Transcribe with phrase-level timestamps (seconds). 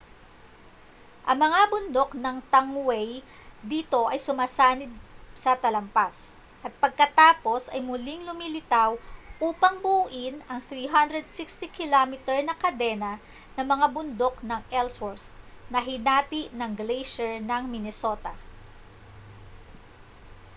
[1.29, 3.09] ang mga bundok ng tangway
[3.73, 4.89] dito ay sumasanib
[5.43, 6.17] sa talampas
[6.65, 8.91] at pagkatapos ay muling lumilitaw
[9.47, 12.13] upang buuin ang 360 km
[12.47, 13.13] na kadena
[13.55, 15.27] ng mga bundok ng ellsworth
[15.71, 18.33] na hinati ng gleysyer ng minnesota